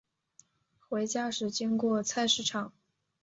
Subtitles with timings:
[0.79, 2.73] 回家时经过菜市场